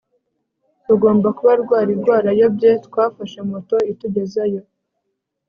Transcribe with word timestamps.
rugomba 0.87 1.27
kuba 1.37 1.53
rwari 1.63 1.91
rwarayobyeTwafashe 2.01 3.39
moto 3.49 3.77
itugezayo 3.91 4.61